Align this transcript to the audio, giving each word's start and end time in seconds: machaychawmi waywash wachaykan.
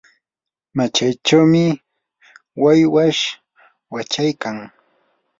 machaychawmi 0.77 1.65
waywash 2.63 3.21
wachaykan. 3.93 4.57